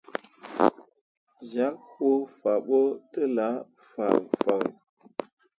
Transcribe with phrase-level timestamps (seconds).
[1.49, 2.79] Zyak huu fah ɓo
[3.11, 3.55] telah
[3.89, 4.65] fãhnfãhn.